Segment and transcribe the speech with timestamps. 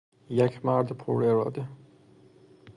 [0.29, 1.67] یک مرد پراراده